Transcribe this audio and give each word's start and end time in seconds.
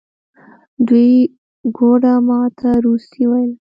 دوی 0.87 1.09
ګوډه 1.77 2.13
ما 2.27 2.41
ته 2.59 2.69
روسي 2.85 3.23
ویله. 3.29 3.55